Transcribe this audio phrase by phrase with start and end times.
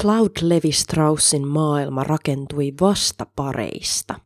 [0.00, 4.20] Claude Levi-Straussin maailma rakentui vastapareista.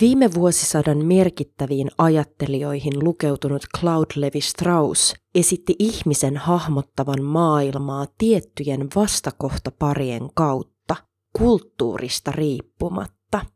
[0.00, 10.96] Viime vuosisadan merkittäviin ajattelijoihin lukeutunut Claude Levi-Strauss esitti ihmisen hahmottavan maailmaa tiettyjen vastakohtaparien kautta,
[11.38, 13.46] kulttuurista riippumatta.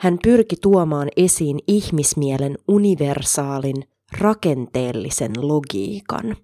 [0.00, 3.84] Hän pyrki tuomaan esiin ihmismielen universaalin,
[4.18, 6.36] rakenteellisen logiikan.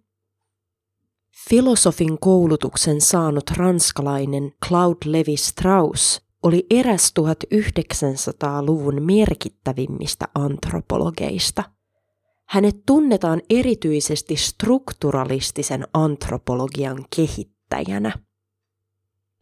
[1.49, 11.65] Filosofin koulutuksen saanut ranskalainen Claude Levi-Strauss oli eräs 1900-luvun merkittävimmistä antropologeista.
[12.49, 18.13] Hänet tunnetaan erityisesti strukturalistisen antropologian kehittäjänä.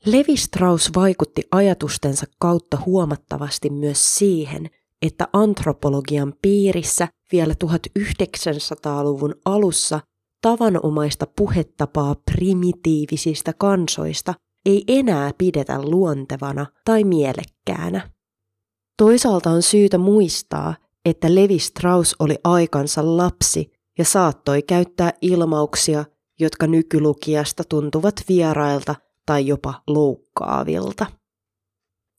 [0.07, 4.71] Levi Strauss vaikutti ajatustensa kautta huomattavasti myös siihen,
[5.03, 10.01] että antropologian piirissä vielä 1900-luvun alussa
[10.43, 14.35] tavanomaista puhetapaa primitiivisistä kansoista
[14.67, 18.11] ei enää pidetä luontevana tai mielekkäänä.
[18.97, 26.05] Toisaalta on syytä muistaa, että Levi Strauss oli aikansa lapsi ja saattoi käyttää ilmauksia,
[26.41, 28.95] jotka nykylukijasta tuntuvat vierailta
[29.27, 31.07] tai jopa loukkaavilta.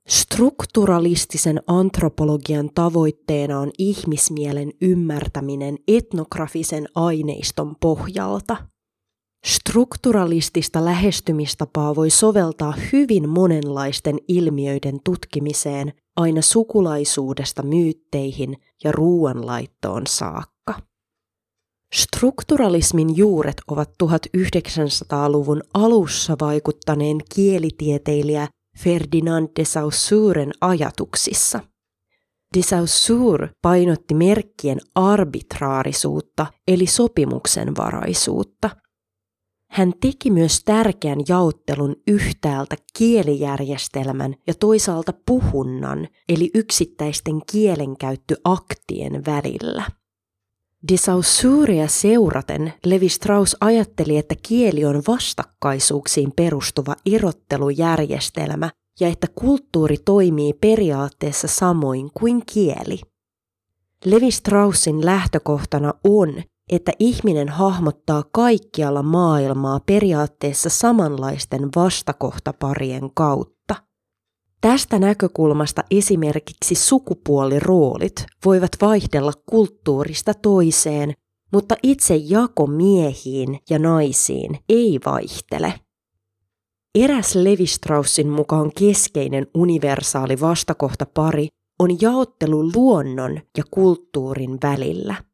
[0.09, 8.57] Strukturalistisen antropologian tavoitteena on ihmismielen ymmärtäminen etnografisen aineiston pohjalta–
[9.45, 20.81] Strukturalistista lähestymistapaa voi soveltaa hyvin monenlaisten ilmiöiden tutkimiseen aina sukulaisuudesta myytteihin ja ruoanlaittoon saakka.
[21.95, 31.59] Strukturalismin juuret ovat 1900-luvun alussa vaikuttaneen kielitieteilijä Ferdinand de Saussuren ajatuksissa.
[32.57, 38.69] De Saussure painotti merkkien arbitraarisuutta eli sopimuksenvaraisuutta–
[39.73, 49.83] hän teki myös tärkeän jaottelun yhtäältä kielijärjestelmän ja toisaalta puhunnan, eli yksittäisten kielenkäyttöaktien välillä.
[50.91, 59.97] De Saussurea seuraten Levi Strauss ajatteli, että kieli on vastakkaisuuksiin perustuva erottelujärjestelmä ja että kulttuuri
[60.05, 63.01] toimii periaatteessa samoin kuin kieli.
[64.05, 73.52] Levi Straussin lähtökohtana on, että ihminen hahmottaa kaikkialla maailmaa periaatteessa samanlaisten vastakohtaparien kautta.
[74.63, 81.13] Tästä näkökulmasta esimerkiksi sukupuoliroolit voivat vaihdella kulttuurista toiseen,
[81.51, 85.73] mutta itse jako miehiin ja naisiin ei vaihtele.
[86.95, 91.47] Eräs Levi-Straussin mukaan keskeinen universaali vastakohtapari
[91.79, 95.15] on jaottelu luonnon ja kulttuurin välillä–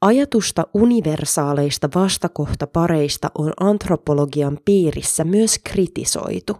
[0.00, 6.56] Ajatusta universaaleista vastakohtapareista on antropologian piirissä myös kritisoitu.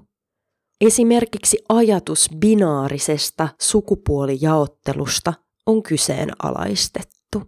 [0.86, 5.34] Esimerkiksi ajatus binaarisesta sukupuolijaottelusta
[5.66, 7.42] on kyseenalaistettu.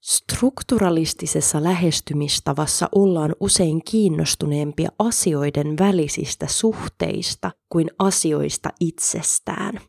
[0.00, 9.80] Strukturalistisessa lähestymistavassa ollaan usein kiinnostuneempia asioiden välisistä suhteista kuin asioista itsestään.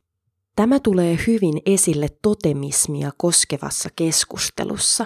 [0.55, 5.05] Tämä tulee hyvin esille totemismia koskevassa keskustelussa.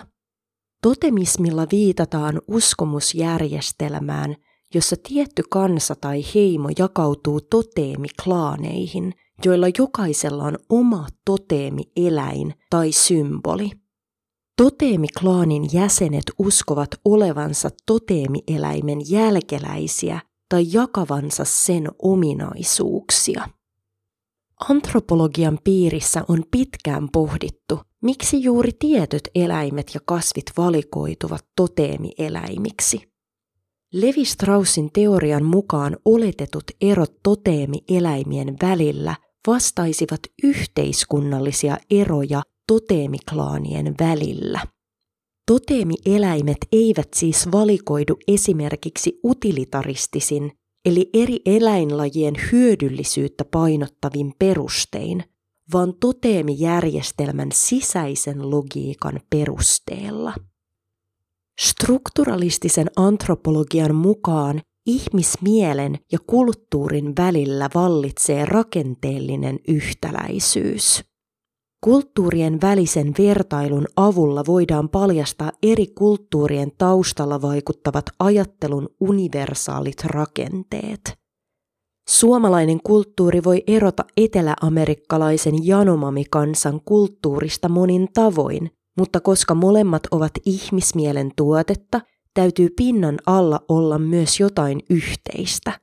[0.81, 4.35] Totemismilla viitataan uskomusjärjestelmään,
[4.73, 9.13] jossa tietty kansa tai heimo jakautuu toteemiklaaneihin,
[9.45, 13.71] joilla jokaisella on oma toteemieläin tai symboli.
[14.57, 20.19] Toteemiklaanin jäsenet uskovat olevansa toteemieläimen jälkeläisiä
[20.49, 23.49] tai jakavansa sen ominaisuuksia.
[24.69, 33.16] Antropologian piirissä on pitkään pohdittu, miksi juuri tietyt eläimet ja kasvit valikoituvat toteemieläimiksi.
[33.93, 39.15] Levi Straussin teorian mukaan oletetut erot toteemieläimien välillä
[39.47, 44.59] vastaisivat yhteiskunnallisia eroja toteemiklaanien välillä.
[45.45, 50.51] Toteemieläimet eivät siis valikoidu esimerkiksi utilitaristisin
[50.85, 55.23] eli eri eläinlajien hyödyllisyyttä painottavin perustein,
[55.73, 60.33] vaan toteemijärjestelmän sisäisen logiikan perusteella.
[61.61, 71.03] Strukturalistisen antropologian mukaan ihmismielen ja kulttuurin välillä vallitsee rakenteellinen yhtäläisyys.
[71.83, 81.17] Kulttuurien välisen vertailun avulla voidaan paljastaa eri kulttuurien taustalla vaikuttavat ajattelun universaalit rakenteet.
[82.09, 92.01] Suomalainen kulttuuri voi erota eteläamerikkalaisen janomamikansan kulttuurista monin tavoin, mutta koska molemmat ovat ihmismielen tuotetta,
[92.33, 95.79] täytyy pinnan alla olla myös jotain yhteistä.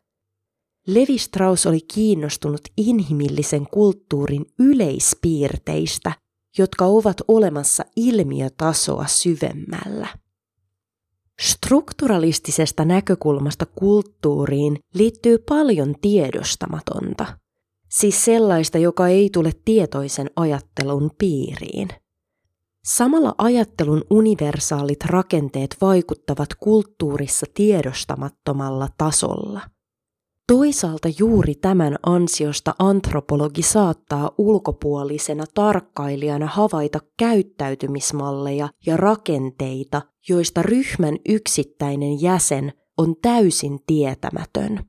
[0.87, 6.13] Levi Strauss oli kiinnostunut inhimillisen kulttuurin yleispiirteistä,
[6.59, 10.09] jotka ovat olemassa ilmiötasoa syvemmällä.
[11.41, 17.39] Strukturalistisesta näkökulmasta kulttuuriin liittyy paljon tiedostamatonta,
[17.89, 21.89] siis sellaista, joka ei tule tietoisen ajattelun piiriin.
[22.85, 29.61] Samalla ajattelun universaalit rakenteet vaikuttavat kulttuurissa tiedostamattomalla tasolla–
[30.49, 42.23] Toisaalta juuri tämän ansiosta antropologi saattaa ulkopuolisena tarkkailijana havaita käyttäytymismalleja ja rakenteita, joista ryhmän yksittäinen
[42.23, 44.85] jäsen on täysin tietämätön.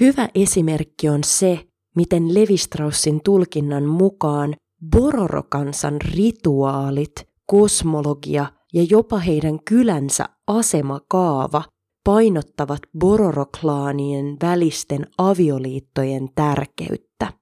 [0.00, 1.58] Hyvä esimerkki on se,
[1.96, 4.54] miten Levistraussin tulkinnan mukaan
[4.88, 7.12] Bororokansan rituaalit,
[7.46, 11.62] kosmologia ja jopa heidän kylänsä asemakaava
[12.04, 17.32] painottavat bororoklaanien välisten avioliittojen tärkeyttä.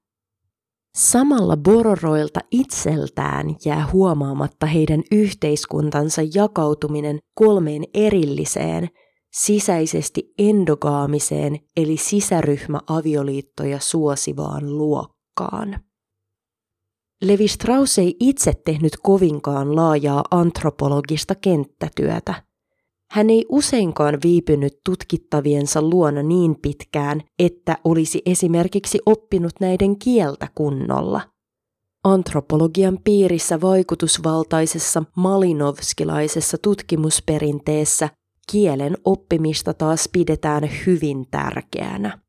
[0.95, 8.89] Samalla bororoilta itseltään jää huomaamatta heidän yhteiskuntansa jakautuminen kolmeen erilliseen,
[9.33, 15.88] sisäisesti endogaamiseen eli sisäryhmäavioliittoja suosivaan luokkaan.
[17.21, 22.33] Levi Strauss ei itse tehnyt kovinkaan laajaa antropologista kenttätyötä–
[23.11, 31.21] hän ei useinkaan viipynyt tutkittaviensa luona niin pitkään, että olisi esimerkiksi oppinut näiden kieltä kunnolla.
[32.03, 38.09] Antropologian piirissä vaikutusvaltaisessa malinovskilaisessa tutkimusperinteessä
[38.51, 42.19] kielen oppimista taas pidetään hyvin tärkeänä.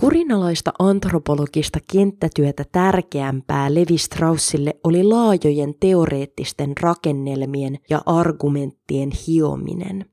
[0.00, 10.04] Kurinalaista antropologista kenttätyötä tärkeämpää Levi Straussille oli laajojen teoreettisten rakennelmien ja argumenttien hiominen.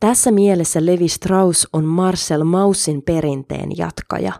[0.00, 4.32] Tässä mielessä Levi Strauss on Marcel Maussin perinteen jatkaja.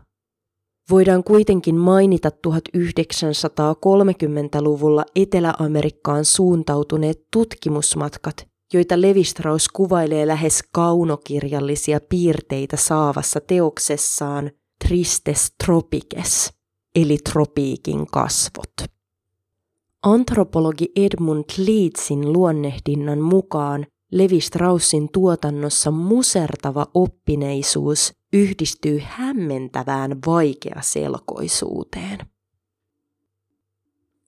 [0.90, 14.50] Voidaan kuitenkin mainita 1930-luvulla Etelä-Amerikkaan suuntautuneet tutkimusmatkat, joita Levi-Strauss kuvailee lähes kaunokirjallisia piirteitä saavassa teoksessaan
[14.85, 16.53] Tristes Tropikes,
[16.94, 18.75] eli tropiikin kasvot.
[20.03, 32.19] Antropologi Edmund Leedsin luonnehdinnan mukaan Levi-Straussin tuotannossa musertava oppineisuus yhdistyy hämmentävään vaikeaselkoisuuteen.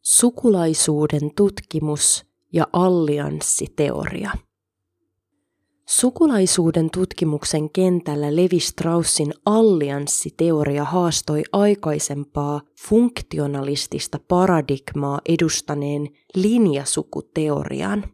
[0.03, 4.31] Sukulaisuuden tutkimus ja allianssiteoria.
[5.88, 18.05] Sukulaisuuden tutkimuksen kentällä Levi Straussin allianssiteoria haastoi aikaisempaa funktionalistista paradigmaa edustaneen linjasukuteorian.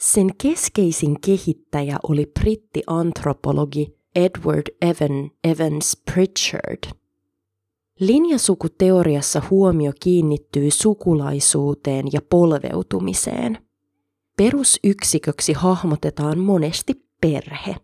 [0.00, 6.78] Sen keskeisin kehittäjä oli brittiantropologi Edward Evan Evans Pritchard–
[8.00, 13.58] Linjasukuteoriassa huomio kiinnittyy sukulaisuuteen ja polveutumiseen.
[14.38, 17.76] Perusyksiköksi hahmotetaan monesti perhe.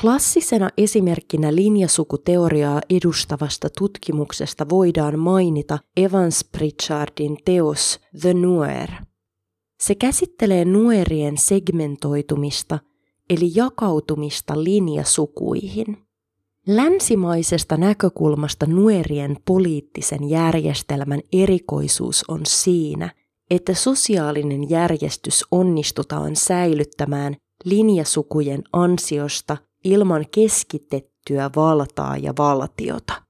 [0.00, 8.88] Klassisena esimerkkinä linjasukuteoriaa edustavasta tutkimuksesta voidaan mainita Evans Pritchardin teos The Nuer.
[9.80, 12.78] Se käsittelee nuerien segmentoitumista
[13.30, 15.96] eli jakautumista linjasukuihin.
[16.66, 23.10] Länsimaisesta näkökulmasta nuerien poliittisen järjestelmän erikoisuus on siinä,
[23.52, 33.22] että sosiaalinen järjestys onnistutaan säilyttämään linjasukujen ansiosta ilman keskitettyä valtaa ja valtiota.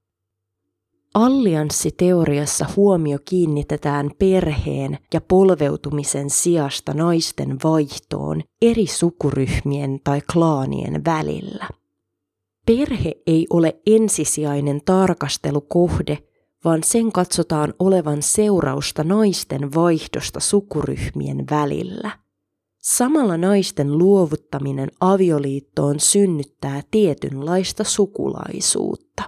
[1.14, 11.69] Allianssiteoriassa huomio kiinnitetään perheen ja polveutumisen sijasta naisten vaihtoon eri sukuryhmien tai klaanien välillä.
[12.67, 16.19] Perhe ei ole ensisijainen tarkastelukohde,
[16.64, 22.11] vaan sen katsotaan olevan seurausta naisten vaihdosta sukuryhmien välillä.
[22.78, 29.23] Samalla naisten luovuttaminen avioliittoon synnyttää tietynlaista sukulaisuutta.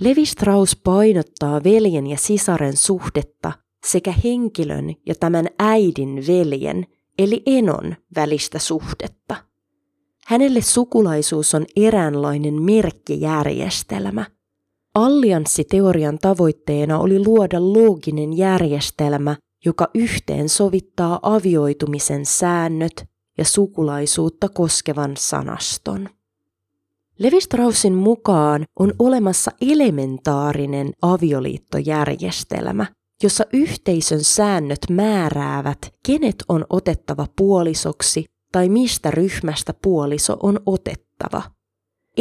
[0.00, 3.52] Levi Strauss painottaa veljen ja sisaren suhdetta
[3.86, 6.86] sekä henkilön ja tämän äidin veljen
[7.18, 9.36] eli enon välistä suhdetta–
[10.30, 14.26] Hänelle sukulaisuus on eräänlainen merkkijärjestelmä.
[14.94, 23.04] Allianssiteorian tavoitteena oli luoda looginen järjestelmä, joka yhteen sovittaa avioitumisen säännöt
[23.38, 26.08] ja sukulaisuutta koskevan sanaston.
[27.18, 32.86] Levi-Straussin mukaan on olemassa elementaarinen avioliittojärjestelmä,
[33.22, 41.42] jossa yhteisön säännöt määräävät, kenet on otettava puolisoksi tai mistä ryhmästä puoliso on otettava.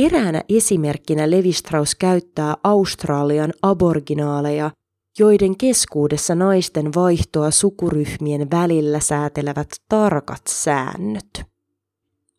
[0.05, 4.71] Eräänä esimerkkinä Levi-Strauss käyttää Australian aboriginaaleja,
[5.19, 11.43] joiden keskuudessa naisten vaihtoa sukuryhmien välillä säätelevät tarkat säännöt.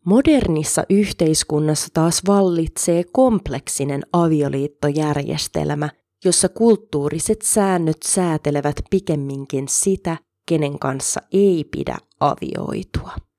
[0.05, 5.89] Modernissa yhteiskunnassa taas vallitsee kompleksinen avioliittojärjestelmä,
[6.25, 13.30] jossa kulttuuriset säännöt säätelevät pikemminkin sitä, kenen kanssa ei pidä avioitua.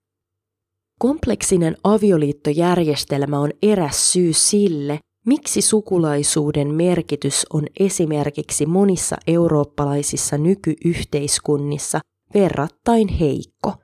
[1.03, 12.01] Kompleksinen avioliittojärjestelmä on eräs syy sille, miksi sukulaisuuden merkitys on esimerkiksi monissa eurooppalaisissa nykyyhteiskunnissa
[12.35, 13.75] verrattain heikko.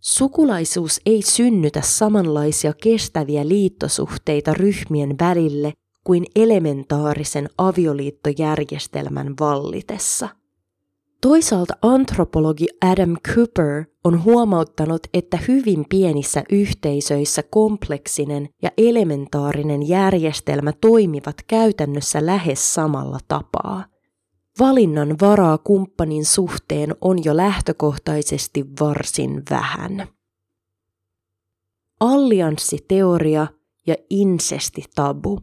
[0.00, 5.72] Sukulaisuus ei synnytä samanlaisia kestäviä liittosuhteita ryhmien välille
[6.04, 10.28] kuin elementaarisen avioliittojärjestelmän vallitessa–
[11.20, 21.36] Toisaalta antropologi Adam Cooper on huomauttanut, että hyvin pienissä yhteisöissä kompleksinen ja elementaarinen järjestelmä toimivat
[21.46, 23.84] käytännössä lähes samalla tapaa.
[24.58, 30.08] Valinnan varaa kumppanin suhteen on jo lähtökohtaisesti varsin vähän.
[32.00, 33.46] Allianssiteoria
[33.86, 35.40] ja insestitabu.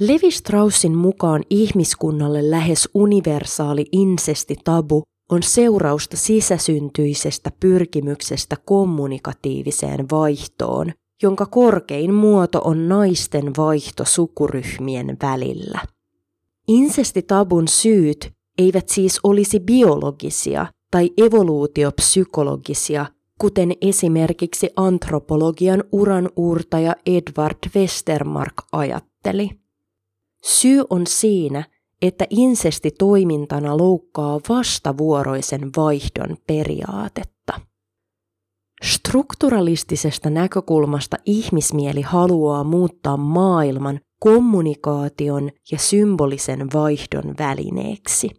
[0.00, 12.14] Levi Straussin mukaan ihmiskunnalle lähes universaali insestitabu on seurausta sisäsyntyisestä pyrkimyksestä kommunikatiiviseen vaihtoon, jonka korkein
[12.14, 15.80] muoto on naisten vaihto sukuryhmien välillä.
[16.68, 23.06] Insestitabun syyt eivät siis olisi biologisia tai evoluutiopsykologisia,
[23.38, 29.50] kuten esimerkiksi antropologian uran uurtaja Edward Westermark ajatteli.
[30.44, 31.64] Syy on siinä,
[32.02, 37.60] että insesti toimintana loukkaa vastavuoroisen vaihdon periaatetta.
[38.84, 48.30] Strukturalistisesta näkökulmasta ihmismieli haluaa muuttaa maailman kommunikaation ja symbolisen vaihdon välineeksi.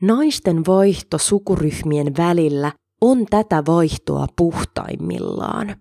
[0.00, 5.76] Naisten vaihto sukuryhmien välillä on tätä vaihtoa puhtaimmillaan.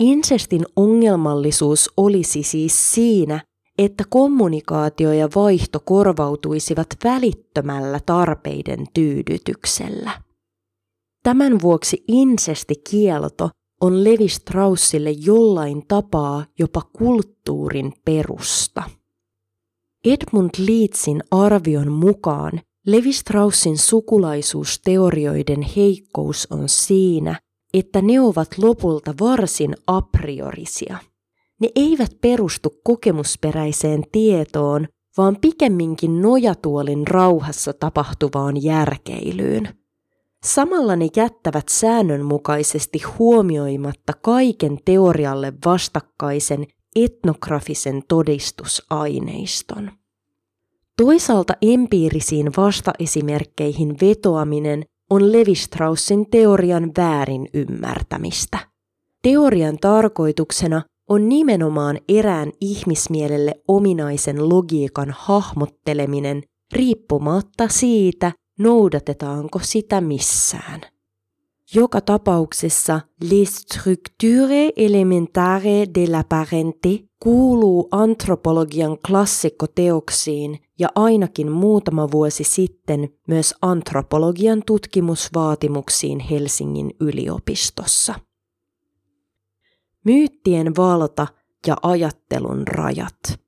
[0.00, 3.40] Insestin ongelmallisuus olisi siis siinä,
[3.78, 10.10] että kommunikaatio ja vaihto korvautuisivat välittömällä tarpeiden tyydytyksellä.
[11.22, 13.50] Tämän vuoksi insestikielto
[13.80, 18.82] on Levi Straussille jollain tapaa jopa kulttuurin perusta.
[20.04, 27.40] Edmund Leedsin arvion mukaan Levi Straussin sukulaisuusteorioiden heikkous on siinä,
[27.74, 30.98] että ne ovat lopulta varsin a priorisia–
[31.60, 39.68] ne eivät perustu kokemusperäiseen tietoon, vaan pikemminkin nojatuolin rauhassa tapahtuvaan järkeilyyn.
[40.44, 49.90] Samalla ne jättävät säännönmukaisesti huomioimatta kaiken teorialle vastakkaisen etnografisen todistusaineiston.
[50.96, 58.58] Toisaalta empiirisiin vastaesimerkkeihin vetoaminen on Levi-Straussin teorian väärin ymmärtämistä.
[59.22, 66.42] Teorian tarkoituksena on nimenomaan erään ihmismielelle ominaisen logiikan hahmotteleminen
[66.72, 70.80] riippumatta siitä, noudatetaanko sitä missään.
[71.74, 82.44] Joka tapauksessa Les structures élémentaires de la parenté kuuluu antropologian klassikkoteoksiin ja ainakin muutama vuosi
[82.44, 88.14] sitten myös antropologian tutkimusvaatimuksiin Helsingin yliopistossa.
[90.04, 91.26] Myyttien valta
[91.66, 93.40] ja ajattelun rajat.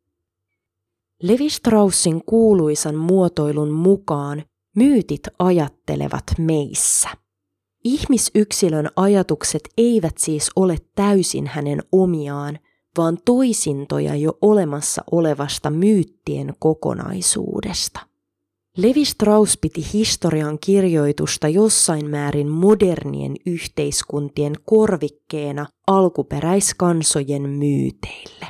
[1.22, 4.42] Levi Straussin kuuluisan muotoilun mukaan
[4.76, 7.08] myytit ajattelevat meissä.
[7.84, 12.58] Ihmisyksilön ajatukset eivät siis ole täysin hänen omiaan,
[12.98, 18.00] vaan toisintoja jo olemassa olevasta myyttien kokonaisuudesta.
[18.76, 28.46] Levi Strauss piti historian kirjoitusta jossain määrin modernien yhteiskuntien korvikkeena alkuperäiskansojen myyteille.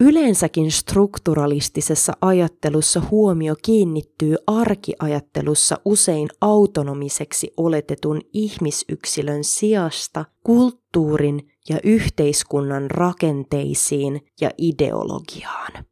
[0.00, 14.20] Yleensäkin strukturalistisessa ajattelussa huomio kiinnittyy arkiajattelussa usein autonomiseksi oletetun ihmisyksilön sijasta kulttuurin ja yhteiskunnan rakenteisiin
[14.40, 15.84] ja ideologiaan.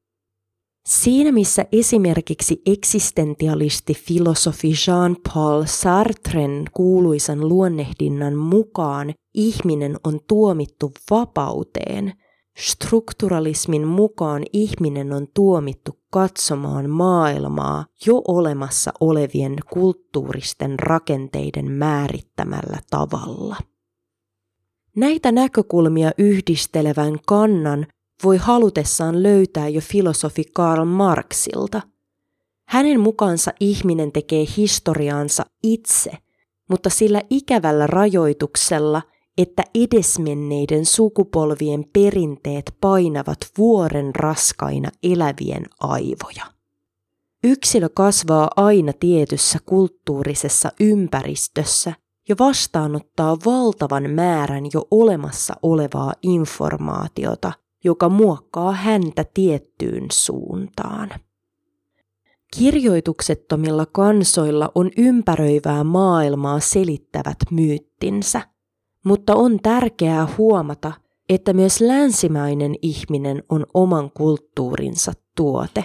[1.01, 12.13] Siinä missä esimerkiksi eksistentialisti filosofi Jean-Paul Sartren kuuluisan luonnehdinnan mukaan ihminen on tuomittu vapauteen,
[12.59, 23.57] strukturalismin mukaan ihminen on tuomittu katsomaan maailmaa jo olemassa olevien kulttuuristen rakenteiden määrittämällä tavalla.
[24.97, 27.87] Näitä näkökulmia yhdistelevän kannan
[28.25, 31.83] voi halutessaan löytää jo filosofi Karl Marxilta.
[32.69, 36.11] Hänen mukaansa ihminen tekee historiaansa itse,
[36.71, 39.03] mutta sillä ikävällä rajoituksella,
[39.39, 46.45] että edesmenneiden sukupolvien perinteet painavat vuoren raskaina elävien aivoja.
[47.45, 51.93] Yksilö kasvaa aina tietyssä kulttuurisessa ympäristössä
[52.29, 57.53] ja vastaanottaa valtavan määrän jo olemassa olevaa informaatiota,
[57.85, 61.11] joka muokkaa häntä tiettyyn suuntaan.
[62.57, 68.43] Kirjoituksettomilla kansoilla on ympäröivää maailmaa selittävät myyttinsä,
[69.05, 70.93] mutta on tärkeää huomata,
[71.29, 75.85] että myös länsimainen ihminen on oman kulttuurinsa tuote.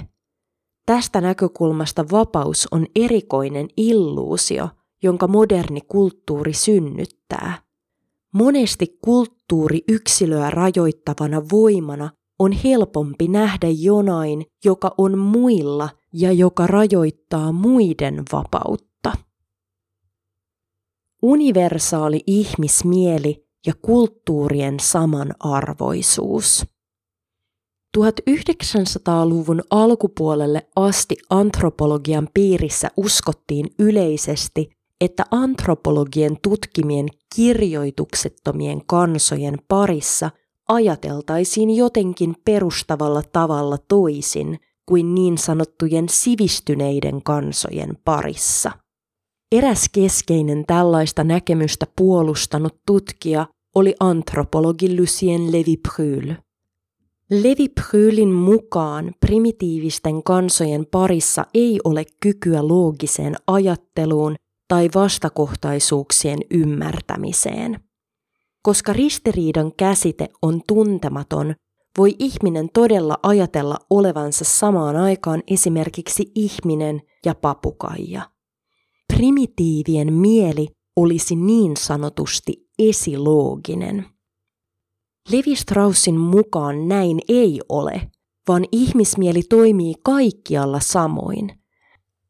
[0.86, 4.70] Tästä näkökulmasta vapaus on erikoinen illuusio,
[5.04, 7.67] jonka moderni kulttuuri synnyttää.
[8.34, 17.52] Monesti kulttuuri yksilöä rajoittavana voimana on helpompi nähdä jonain, joka on muilla ja joka rajoittaa
[17.52, 19.14] muiden vapautta.
[21.22, 26.66] Universaali ihmismieli ja kulttuurien samanarvoisuus.
[27.98, 34.70] 1900-luvun alkupuolelle asti antropologian piirissä uskottiin yleisesti,
[35.02, 40.32] että antropologien tutkimien kirjoituksettomien kansojen parissa
[40.68, 48.72] ajateltaisiin jotenkin perustavalla tavalla toisin kuin niin sanottujen sivistyneiden kansojen parissa.
[49.52, 56.34] Eräs keskeinen tällaista näkemystä puolustanut tutkija oli antropologi Lucien Lévy-Bruhl.
[57.34, 64.36] Lévy-Bruhlin mukaan primitiivisten kansojen parissa ei ole kykyä loogiseen ajatteluun
[64.68, 67.80] tai vastakohtaisuuksien ymmärtämiseen.
[68.62, 71.56] Koska ristiriidan käsite on tuntematon,
[71.98, 78.30] voi ihminen todella ajatella olevansa samaan aikaan esimerkiksi ihminen ja papukaija.
[79.14, 84.06] Primitiivien mieli olisi niin sanotusti esilooginen.
[85.32, 88.12] Levi Straussin mukaan näin ei ole,
[88.48, 91.52] vaan ihmismieli toimii kaikkialla samoin–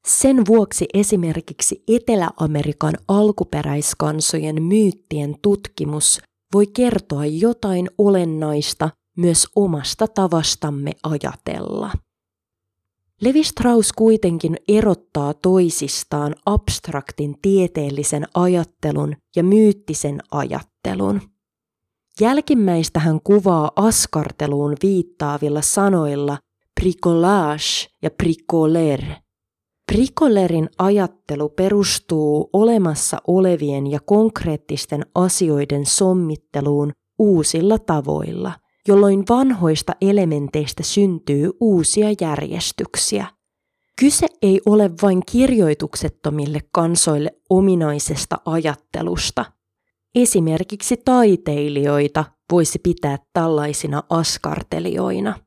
[0.07, 6.21] sen vuoksi esimerkiksi Etelä-Amerikan alkuperäiskansojen myyttien tutkimus
[6.53, 11.91] voi kertoa jotain olennaista myös omasta tavastamme ajatella.
[13.21, 21.21] Levi Strauss kuitenkin erottaa toisistaan abstraktin tieteellisen ajattelun ja myyttisen ajattelun.
[22.19, 26.37] Jälkimmäistä hän kuvaa askarteluun viittaavilla sanoilla
[26.81, 29.01] bricolage ja bricoler–
[29.91, 38.51] Bricolerin ajattelu perustuu olemassa olevien ja konkreettisten asioiden sommitteluun uusilla tavoilla,
[38.87, 43.27] jolloin vanhoista elementeistä syntyy uusia järjestyksiä.
[43.99, 49.45] Kyse ei ole vain kirjoituksettomille kansoille ominaisesta ajattelusta.
[50.15, 55.46] Esimerkiksi taiteilijoita voisi pitää tällaisina askartelijoina.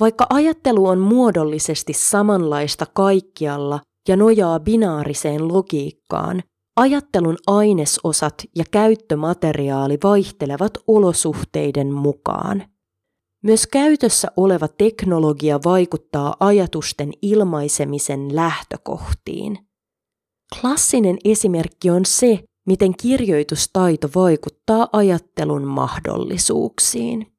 [0.00, 6.42] Vaikka ajattelu on muodollisesti samanlaista kaikkialla ja nojaa binaariseen logiikkaan,
[6.76, 12.64] ajattelun ainesosat ja käyttömateriaali vaihtelevat olosuhteiden mukaan.
[13.42, 19.58] Myös käytössä oleva teknologia vaikuttaa ajatusten ilmaisemisen lähtökohtiin.
[20.60, 27.33] Klassinen esimerkki on se, miten kirjoitustaito vaikuttaa ajattelun mahdollisuuksiin.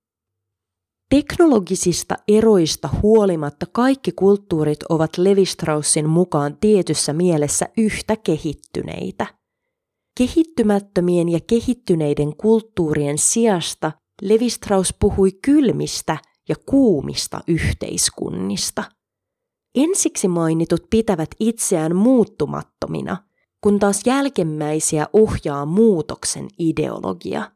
[1.10, 9.26] Teknologisista eroista huolimatta kaikki kulttuurit ovat Levi-Straussin mukaan tietyssä mielessä yhtä kehittyneitä.
[10.18, 13.92] Kehittymättömien ja kehittyneiden kulttuurien sijasta
[14.22, 16.18] Levi-Strauss puhui kylmistä
[16.50, 18.84] ja kuumista yhteiskunnista.
[19.76, 23.18] Ensiksi mainitut pitävät itseään muuttumattomina,
[23.64, 27.52] kun taas jälkemmäisiä ohjaa muutoksen ideologia–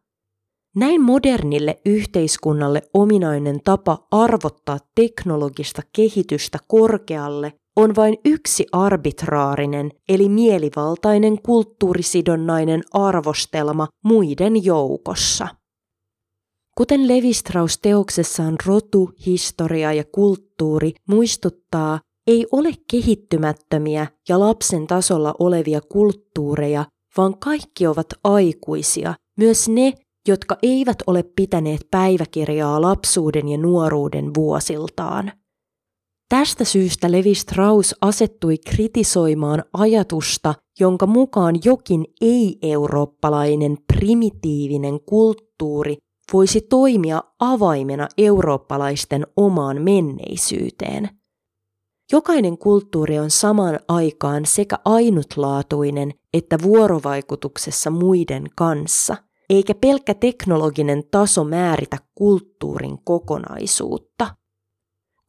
[0.75, 11.41] näin modernille yhteiskunnalle ominainen tapa arvottaa teknologista kehitystä korkealle on vain yksi arbitraarinen eli mielivaltainen
[11.41, 15.47] kulttuurisidonnainen arvostelma muiden joukossa.
[16.77, 25.81] Kuten Levi-Strauss teoksessaan Rotu, historia ja kulttuuri muistuttaa, ei ole kehittymättömiä ja lapsen tasolla olevia
[25.81, 26.85] kulttuureja,
[27.17, 29.93] vaan kaikki ovat aikuisia, myös ne,
[30.29, 35.31] jotka eivät ole pitäneet päiväkirjaa lapsuuden ja nuoruuden vuosiltaan.
[36.29, 45.97] Tästä syystä Levi Strauss asettui kritisoimaan ajatusta, jonka mukaan jokin ei-eurooppalainen primitiivinen kulttuuri
[46.33, 51.09] voisi toimia avaimena eurooppalaisten omaan menneisyyteen.
[52.11, 59.17] Jokainen kulttuuri on samaan aikaan sekä ainutlaatuinen että vuorovaikutuksessa muiden kanssa,
[59.49, 64.35] eikä pelkkä teknologinen taso määritä kulttuurin kokonaisuutta.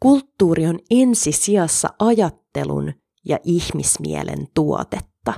[0.00, 2.92] Kulttuuri on ensisijassa ajattelun
[3.24, 5.32] ja ihmismielen tuotetta.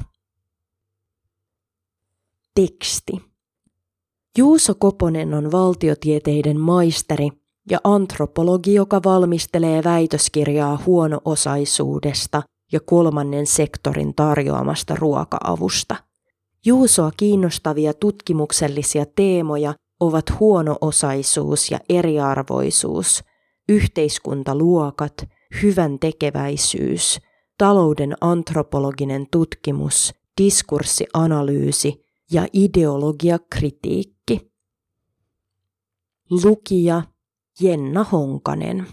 [2.55, 3.13] Teksti.
[4.39, 7.29] Juuso Koponen on valtiotieteiden maisteri
[7.71, 12.43] ja antropologi, joka valmistelee väitöskirjaa huono-osaisuudesta
[12.73, 16.12] ja kolmannen sektorin tarjoamasta ruoka-avusta.
[16.67, 23.25] Juusoa kiinnostavia tutkimuksellisia teemoja ovat huono-osaisuus ja eriarvoisuus,
[23.69, 25.13] yhteiskuntaluokat,
[25.63, 27.21] hyvän tekeväisyys,
[27.59, 34.53] talouden antropologinen tutkimus, diskurssianalyysi ja ideologiakritiikki.
[36.31, 37.03] Lukija
[37.61, 38.87] Jenna Honkanen